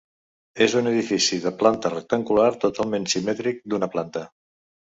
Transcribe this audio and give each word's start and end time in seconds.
És 0.65 0.75
un 0.79 0.89
edifici 0.91 1.39
de 1.43 1.51
planta 1.59 1.93
rectangular 1.95 2.49
totalment 2.65 3.07
simètric, 3.15 3.63
d'una 3.75 3.93
planta. 3.97 4.29